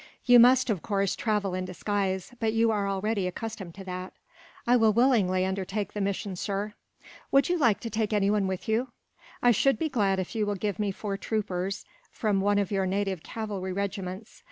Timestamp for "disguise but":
1.63-2.53